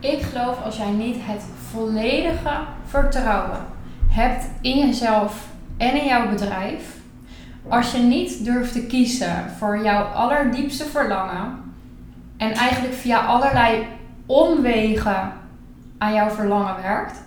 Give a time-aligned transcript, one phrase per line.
[0.00, 3.58] Ik geloof als jij niet het volledige vertrouwen
[4.08, 6.96] hebt in jezelf en in jouw bedrijf,
[7.68, 11.72] als je niet durft te kiezen voor jouw allerdiepste verlangen
[12.36, 13.86] en eigenlijk via allerlei
[14.26, 15.32] omwegen
[15.98, 17.22] aan jouw verlangen werkt,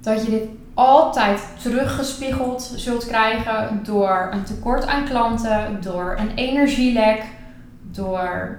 [0.00, 7.24] dat je dit altijd teruggespiegeld zult krijgen door een tekort aan klanten, door een energielek,
[7.82, 8.58] door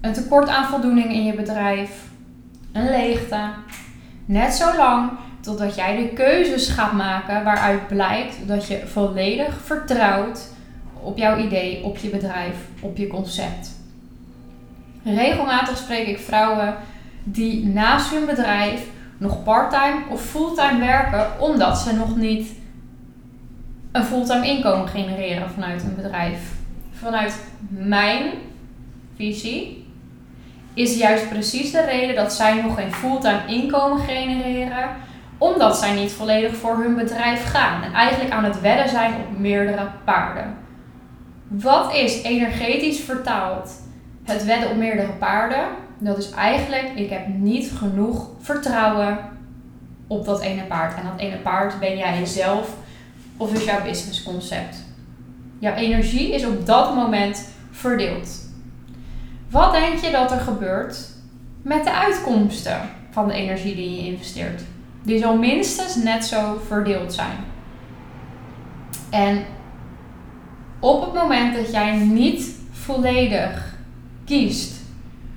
[0.00, 1.90] een tekort aan voldoening in je bedrijf,
[2.72, 3.40] een leegte.
[4.24, 10.52] Net zo lang totdat jij de keuzes gaat maken waaruit blijkt dat je volledig vertrouwt
[11.00, 13.76] op jouw idee, op je bedrijf, op je concept.
[15.04, 16.74] Regelmatig spreek ik vrouwen
[17.24, 18.86] die naast hun bedrijf
[19.18, 22.52] nog parttime of fulltime werken omdat ze nog niet
[23.92, 26.52] een fulltime inkomen genereren vanuit hun bedrijf.
[26.92, 28.22] Vanuit mijn
[29.16, 29.86] visie
[30.78, 34.88] is juist precies de reden dat zij nog geen fulltime inkomen genereren,
[35.38, 39.38] omdat zij niet volledig voor hun bedrijf gaan en eigenlijk aan het wedden zijn op
[39.38, 40.56] meerdere paarden.
[41.48, 43.70] Wat is energetisch vertaald
[44.24, 45.64] het wedden op meerdere paarden?
[45.98, 49.18] Dat is eigenlijk, ik heb niet genoeg vertrouwen
[50.06, 50.96] op dat ene paard.
[50.96, 52.76] En dat ene paard ben jij zelf
[53.36, 54.76] of is jouw businessconcept.
[55.58, 58.47] Jouw energie is op dat moment verdeeld.
[59.50, 60.98] Wat denk je dat er gebeurt
[61.62, 64.62] met de uitkomsten van de energie die je investeert?
[65.02, 67.36] Die zal minstens net zo verdeeld zijn.
[69.10, 69.44] En
[70.80, 73.74] op het moment dat jij niet volledig
[74.24, 74.76] kiest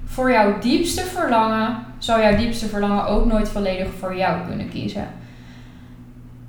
[0.05, 5.07] voor jouw diepste verlangen, zou jouw diepste verlangen ook nooit volledig voor jou kunnen kiezen.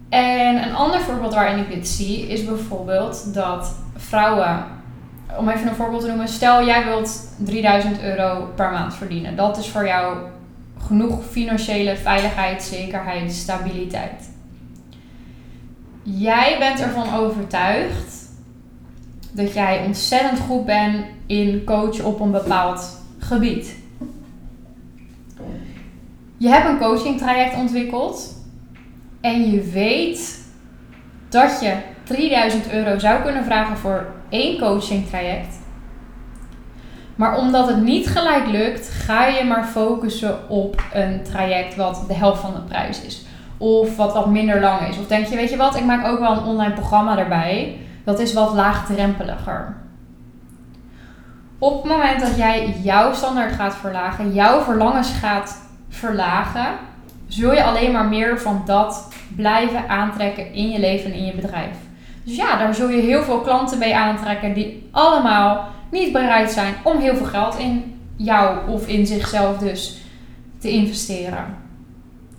[0.08, 4.64] En een ander voorbeeld waarin ik dit zie is bijvoorbeeld dat vrouwen,
[5.38, 9.36] om even een voorbeeld te noemen, stel jij wilt 3000 euro per maand verdienen.
[9.36, 10.16] Dat is voor jou
[10.86, 14.30] genoeg financiële veiligheid, zekerheid, stabiliteit.
[16.02, 18.30] Jij bent ervan overtuigd
[19.32, 23.76] dat jij ontzettend goed bent in coachen op een bepaald gebied.
[26.36, 28.34] Je hebt een coaching traject ontwikkeld
[29.20, 30.40] en je weet
[31.28, 35.60] dat je 3000 euro zou kunnen vragen voor één coaching traject.
[37.14, 42.14] Maar omdat het niet gelijk lukt, ga je maar focussen op een traject wat de
[42.14, 43.24] helft van de prijs is.
[43.56, 44.98] Of wat wat minder lang is.
[44.98, 47.78] Of denk je, weet je wat, ik maak ook wel een online programma erbij.
[48.04, 49.76] Dat is wat laagdrempeliger.
[51.58, 56.66] Op het moment dat jij jouw standaard gaat verlagen, jouw verlangens gaat verlagen,
[57.26, 61.34] zul je alleen maar meer van dat blijven aantrekken in je leven en in je
[61.34, 61.76] bedrijf.
[62.24, 66.74] Dus ja, daar zul je heel veel klanten mee aantrekken die allemaal niet bereid zijn
[66.82, 69.96] om heel veel geld in jou of in zichzelf dus
[70.58, 71.56] te investeren.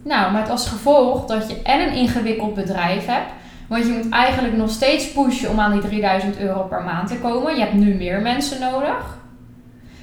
[0.03, 3.31] Nou, met als gevolg dat je en een ingewikkeld bedrijf hebt.
[3.67, 7.19] Want je moet eigenlijk nog steeds pushen om aan die 3000 euro per maand te
[7.19, 7.55] komen.
[7.55, 9.17] Je hebt nu meer mensen nodig.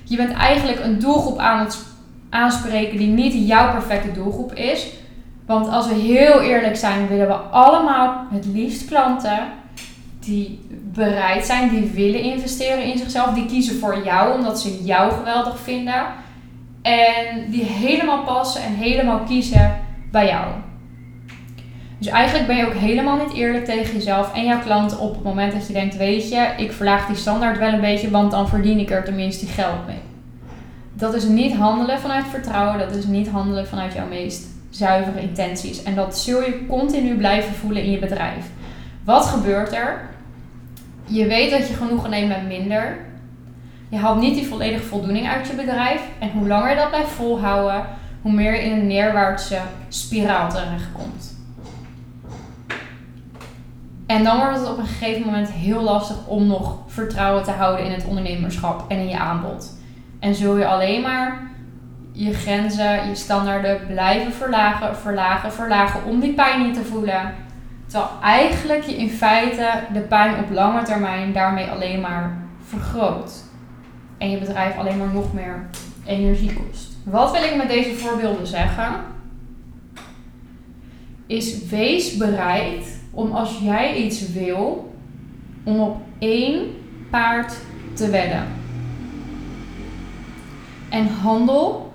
[0.05, 1.79] Je bent eigenlijk een doelgroep aan het
[2.31, 4.89] aanspreken die niet jouw perfecte doelgroep is.
[5.47, 9.39] Want als we heel eerlijk zijn, willen we allemaal het liefst klanten
[10.21, 10.61] die
[10.93, 13.35] bereid zijn, die willen investeren in zichzelf.
[13.35, 16.05] Die kiezen voor jou omdat ze jou geweldig vinden.
[16.83, 19.79] En die helemaal passen en helemaal kiezen
[20.11, 20.47] bij jou.
[21.99, 25.23] Dus eigenlijk ben je ook helemaal niet eerlijk tegen jezelf en jouw klanten op het
[25.23, 28.49] moment dat je denkt: Weet je, ik verlaag die standaard wel een beetje, want dan
[28.49, 29.99] verdien ik er tenminste geld mee.
[30.93, 35.83] Dat is niet handelen vanuit vertrouwen, dat is niet handelen vanuit jouw meest zuivere intenties.
[35.83, 38.47] En dat zul je continu blijven voelen in je bedrijf.
[39.05, 40.10] Wat gebeurt er?
[41.11, 42.99] Je weet dat je genoegen neemt met minder.
[43.89, 46.03] Je haalt niet die volledige voldoening uit je bedrijf.
[46.19, 47.87] En hoe langer je dat blijft volhouden,
[48.23, 51.39] hoe meer je in een neerwaartse spiraal terechtkomt.
[54.07, 57.85] En dan wordt het op een gegeven moment heel lastig om nog vertrouwen te houden
[57.85, 59.79] in het ondernemerschap en in je aanbod.
[60.21, 61.51] En zul je alleen maar
[62.13, 67.35] je grenzen, je standaarden blijven verlagen, verlagen, verlagen om die pijn niet te voelen.
[67.91, 73.33] Terwijl eigenlijk je in feite de pijn op lange termijn daarmee alleen maar vergroot.
[74.19, 75.67] En je bedrijf alleen maar nog meer
[76.05, 76.97] energie kost.
[77.05, 78.95] Wat wil ik met deze voorbeelden zeggen?
[81.27, 84.95] Is wees bereid om als jij iets wil,
[85.65, 86.67] om op één
[87.11, 87.55] paard
[87.95, 88.47] te wedden.
[90.89, 91.93] En handel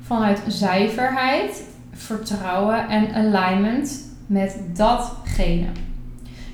[0.00, 5.66] vanuit zuiverheid, vertrouwen en alignment met datgene.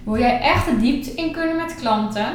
[0.04, 2.26] Wil jij echt de diepte in kunnen met klanten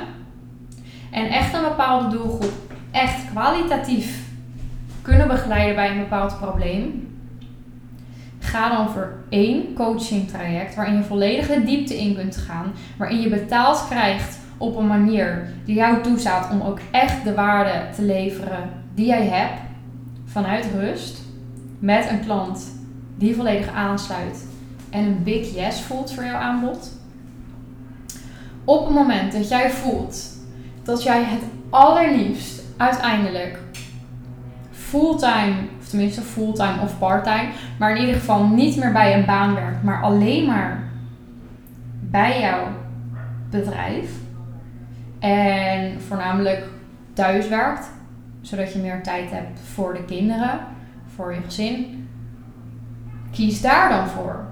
[1.12, 4.25] en echt een bepaalde doelgroep echt kwalitatief
[5.01, 7.07] kunnen begeleiden bij een bepaald probleem,
[8.39, 13.22] ga dan voor één coaching traject waarin je volledig de diepte in kunt gaan, waarin
[13.22, 18.01] je betaald krijgt op een manier die jou toestaat om ook echt de waarde te
[18.01, 19.62] leveren die jij hebt
[20.25, 21.22] vanuit rust
[21.80, 22.75] met een klant
[23.18, 24.45] die volledig aansluit
[24.89, 26.92] en een big yes voelt voor jouw aanbod.
[28.63, 30.36] Op het moment dat jij voelt
[30.84, 33.60] dat jij het allerliefst uiteindelijk
[34.72, 37.50] fulltime, of tenminste fulltime of parttime,
[37.80, 40.84] maar in ieder geval niet meer bij een baan werkt, maar alleen maar
[42.00, 42.68] bij jouw
[43.50, 44.12] bedrijf
[45.19, 46.63] en voornamelijk
[47.13, 47.89] thuis werkt,
[48.42, 50.60] zodat je meer tijd hebt voor de kinderen,
[51.16, 52.07] voor je gezin.
[53.31, 54.45] Kies daar dan voor.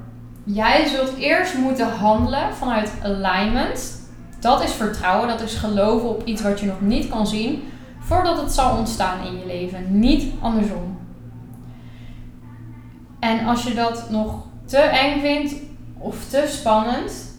[0.48, 4.04] Jij zult eerst moeten handelen vanuit alignment.
[4.40, 7.64] Dat is vertrouwen, dat is geloven op iets wat je nog niet kan zien,
[8.00, 10.00] voordat het zal ontstaan in je leven.
[10.00, 10.98] Niet andersom.
[13.20, 15.56] En als je dat nog te eng vindt
[15.98, 17.38] of te spannend,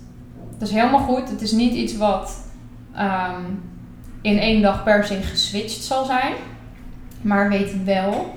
[0.59, 1.29] dat is helemaal goed.
[1.29, 2.51] Het is niet iets wat
[2.95, 3.43] ehm,
[4.23, 6.33] in één dag per se geswitcht zal zijn.
[7.21, 8.35] Maar weet wel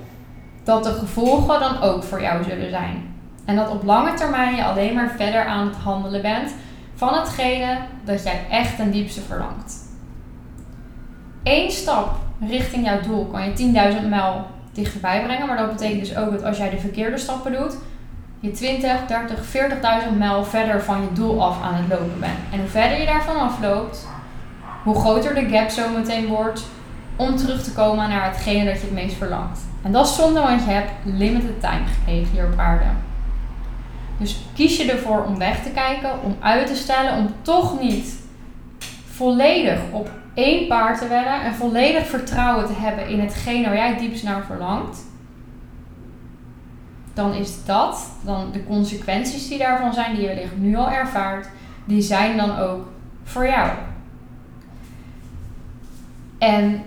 [0.64, 3.09] dat de gevolgen dan ook voor jou zullen zijn.
[3.50, 6.54] En dat op lange termijn je alleen maar verder aan het handelen bent
[6.94, 9.74] van hetgene dat jij echt ten diepste verlangt.
[11.42, 12.18] Eén stap
[12.48, 15.46] richting jouw doel kan je 10.000 mijl dichterbij brengen.
[15.46, 17.76] Maar dat betekent dus ook dat als jij de verkeerde stappen doet,
[18.40, 19.56] je 20, 30,
[20.10, 22.38] 40.000 mijl verder van je doel af aan het lopen bent.
[22.52, 24.08] En hoe verder je daarvan afloopt,
[24.82, 26.62] hoe groter de gap zo meteen wordt
[27.16, 29.60] om terug te komen naar hetgene dat je het meest verlangt.
[29.82, 32.84] En dat is zonde, want je hebt limited time gekregen hier op aarde.
[34.20, 38.14] Dus kies je ervoor om weg te kijken, om uit te stellen, om toch niet
[39.10, 43.98] volledig op één paard te wedden en volledig vertrouwen te hebben in hetgene waar jij
[43.98, 44.98] diepst naar verlangt,
[47.14, 51.48] dan is dat, dan de consequenties die daarvan zijn, die je wellicht nu al ervaart,
[51.84, 52.88] die zijn dan ook
[53.24, 53.70] voor jou.
[56.38, 56.82] En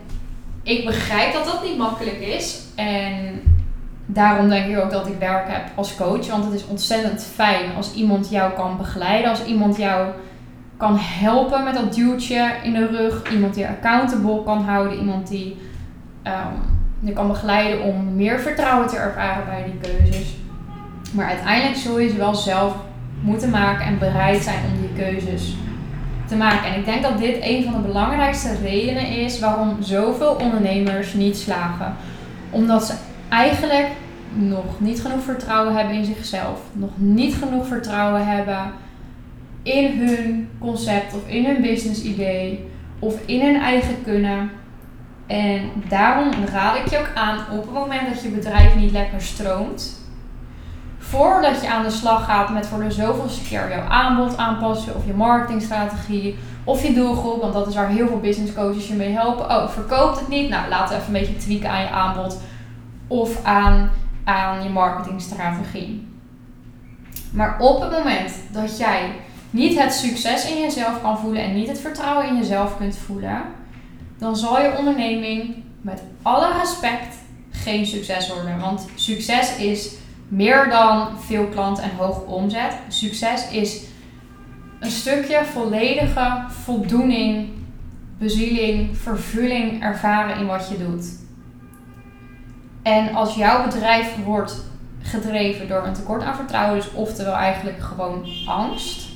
[0.63, 2.61] ik begrijp dat dat niet makkelijk is.
[2.75, 3.41] En
[4.13, 6.27] daarom denk ik ook dat ik werk heb als coach.
[6.27, 9.29] Want het is ontzettend fijn als iemand jou kan begeleiden.
[9.29, 10.07] Als iemand jou
[10.77, 13.31] kan helpen met dat duwtje in de rug.
[13.31, 14.97] Iemand die accountable kan houden.
[14.97, 15.57] Iemand die
[16.23, 20.35] um, je kan begeleiden om meer vertrouwen te ervaren bij die keuzes.
[21.11, 22.75] Maar uiteindelijk zul je ze wel zelf
[23.21, 25.55] moeten maken en bereid zijn om die keuzes
[26.27, 26.69] te maken.
[26.69, 31.37] En ik denk dat dit een van de belangrijkste redenen is waarom zoveel ondernemers niet
[31.37, 31.95] slagen.
[32.49, 32.93] Omdat ze
[33.29, 33.87] eigenlijk
[34.35, 38.71] nog niet genoeg vertrouwen hebben in zichzelf, nog niet genoeg vertrouwen hebben
[39.63, 42.65] in hun concept of in hun business idee
[42.99, 44.49] of in hun eigen kunnen.
[45.27, 49.21] En daarom raad ik je ook aan op het moment dat je bedrijf niet lekker
[49.21, 50.01] stroomt,
[50.97, 55.05] voordat je aan de slag gaat met voor de zoveelste keer jouw aanbod aanpassen of
[55.05, 59.11] je marketingstrategie of je doelgroep, want dat is waar heel veel business coaches je mee
[59.11, 59.45] helpen.
[59.45, 60.49] Oh, verkoopt het niet?
[60.49, 62.41] Nou, we even een beetje tweaken aan je aanbod
[63.07, 63.89] of aan,
[64.23, 66.07] aan je marketingstrategie.
[67.31, 69.11] Maar op het moment dat jij
[69.49, 73.41] niet het succes in jezelf kan voelen en niet het vertrouwen in jezelf kunt voelen,
[74.17, 77.15] dan zal je onderneming met alle respect
[77.51, 78.59] geen succes worden.
[78.59, 79.93] Want succes is
[80.27, 82.73] meer dan veel klanten en hoge omzet.
[82.87, 83.83] Succes is
[84.79, 87.49] een stukje volledige voldoening,
[88.17, 91.22] bezieling, vervulling ervaren in wat je doet.
[92.83, 94.63] En als jouw bedrijf wordt
[95.01, 99.07] gedreven door een tekort aan vertrouwen, dus oftewel eigenlijk gewoon angst,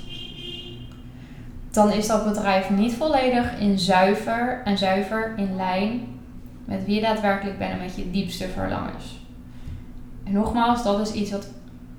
[1.72, 6.20] dan is dat bedrijf niet volledig in zuiver en zuiver in lijn
[6.66, 9.20] met wie je daadwerkelijk bent en met je diepste verlangens.
[10.24, 11.48] En nogmaals, dat is iets wat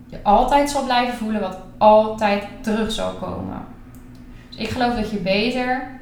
[0.07, 3.65] je altijd zal blijven voelen, wat altijd terug zal komen.
[4.49, 5.98] Dus ik geloof dat je beter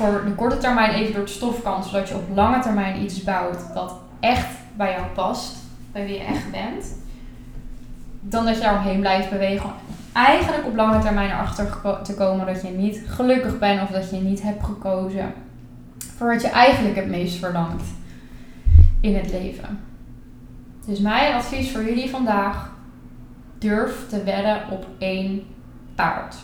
[0.00, 3.24] voor de korte termijn even door het stof kan, zodat je op lange termijn iets
[3.24, 5.56] bouwt dat echt bij jou past,
[5.92, 6.98] bij wie je echt bent,
[8.20, 9.70] dan dat je daaromheen blijft bewegen.
[10.12, 14.16] Eigenlijk op lange termijn erachter te komen dat je niet gelukkig bent of dat je
[14.16, 15.32] niet hebt gekozen
[16.16, 17.84] voor wat je eigenlijk het meest verlangt
[19.00, 19.80] in het leven.
[20.86, 22.70] Dus mijn advies voor jullie vandaag:
[23.58, 25.42] durf te wedden op één
[25.94, 26.36] paard.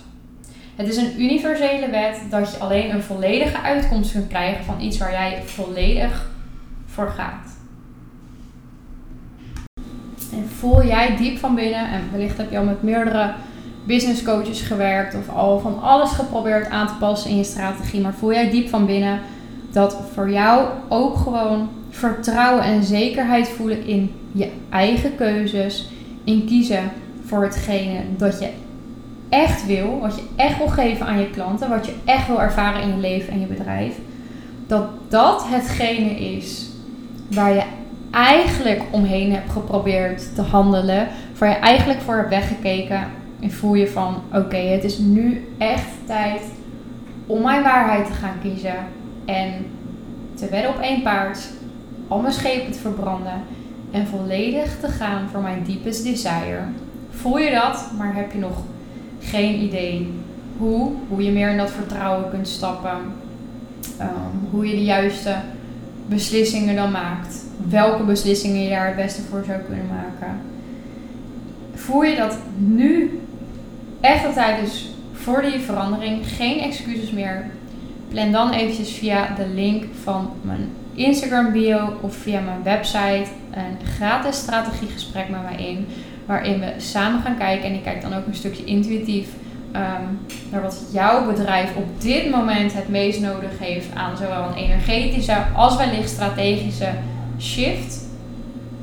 [0.76, 4.98] Het is een universele wet dat je alleen een volledige uitkomst kunt krijgen van iets
[4.98, 6.30] waar jij volledig
[6.86, 7.56] voor gaat.
[10.32, 13.32] En voel jij diep van binnen, en wellicht heb je al met meerdere
[13.86, 18.14] business coaches gewerkt of al van alles geprobeerd aan te passen in je strategie, maar
[18.14, 19.20] voel jij diep van binnen
[19.70, 25.88] dat voor jou ook gewoon vertrouwen en zekerheid voelen in je eigen keuzes.
[26.24, 26.90] In kiezen
[27.24, 28.48] voor hetgene dat je
[29.28, 32.82] echt wil, wat je echt wil geven aan je klanten, wat je echt wil ervaren
[32.82, 33.94] in je leven en je bedrijf.
[34.66, 36.68] Dat dat hetgene is
[37.30, 37.62] waar je
[38.10, 43.06] eigenlijk omheen hebt geprobeerd te handelen, waar je eigenlijk voor hebt weggekeken
[43.40, 46.42] en voel je van oké, het is nu echt tijd
[47.26, 48.76] om mijn waarheid te gaan kiezen
[49.24, 49.66] en
[50.34, 51.50] te wedden op één paard,
[52.08, 53.42] al mijn schepen te verbranden
[53.90, 56.60] en volledig te gaan voor mijn deepest desire.
[57.10, 58.62] Voel je dat, maar heb je nog
[59.26, 60.12] geen idee
[60.58, 62.98] hoe, hoe je meer in dat vertrouwen kunt stappen,
[63.98, 64.10] ehm,
[64.50, 65.34] hoe je de juiste
[66.06, 70.40] beslissingen dan maakt, welke beslissingen je daar het beste voor zou kunnen maken.
[71.74, 73.20] Voel je dat nu
[74.00, 77.44] echt de tijd is voor die verandering, geen excuses meer.
[78.08, 83.86] Plan dan eventjes via de link van mijn Instagram bio of via mijn website een
[83.86, 85.86] gratis strategiegesprek met mij in.
[86.26, 89.28] Waarin we samen gaan kijken en ik kijk dan ook een stukje intuïtief
[89.72, 90.18] um,
[90.50, 95.36] naar wat jouw bedrijf op dit moment het meest nodig heeft aan zowel een energetische
[95.54, 96.88] als wellicht strategische
[97.40, 98.04] shift.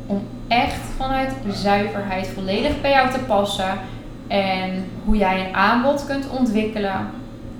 [0.06, 3.78] Om echt vanuit zuiverheid volledig bij jou te passen.
[4.28, 7.10] En hoe jij een aanbod kunt ontwikkelen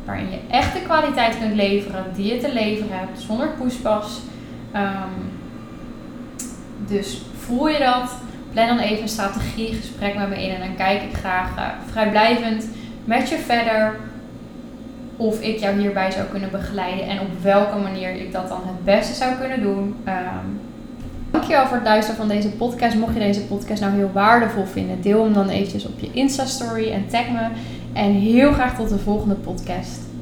[0.06, 4.20] waarin je echt de kwaliteit kunt leveren die je te leveren hebt zonder poespas.
[4.76, 5.32] Um,
[6.88, 8.12] dus voel je dat?
[8.54, 12.68] Plan dan even een strategiegesprek met me in en dan kijk ik graag uh, vrijblijvend
[13.06, 13.96] met je verder
[15.18, 18.84] of ik jou hierbij zou kunnen begeleiden en op welke manier ik dat dan het
[18.84, 19.96] beste zou kunnen doen.
[20.08, 20.60] Um,
[21.32, 22.96] dankjewel voor het luisteren van deze podcast.
[22.96, 26.92] Mocht je deze podcast nou heel waardevol vinden, deel hem dan eventjes op je Insta-story
[26.92, 27.48] en tag me.
[27.94, 30.13] En heel graag tot de volgende podcast.